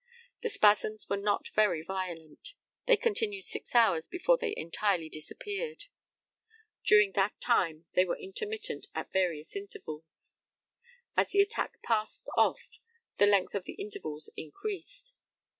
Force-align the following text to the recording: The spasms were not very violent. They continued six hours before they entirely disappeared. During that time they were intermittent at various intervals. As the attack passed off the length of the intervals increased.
The 0.41 0.49
spasms 0.49 1.07
were 1.09 1.15
not 1.17 1.49
very 1.49 1.83
violent. 1.83 2.55
They 2.87 2.97
continued 2.97 3.43
six 3.45 3.75
hours 3.75 4.07
before 4.07 4.35
they 4.35 4.55
entirely 4.57 5.09
disappeared. 5.09 5.83
During 6.83 7.11
that 7.11 7.39
time 7.39 7.85
they 7.93 8.03
were 8.05 8.17
intermittent 8.17 8.87
at 8.95 9.13
various 9.13 9.55
intervals. 9.55 10.33
As 11.15 11.27
the 11.29 11.41
attack 11.41 11.83
passed 11.83 12.27
off 12.35 12.63
the 13.19 13.27
length 13.27 13.53
of 13.53 13.65
the 13.65 13.73
intervals 13.75 14.31
increased. 14.35 15.13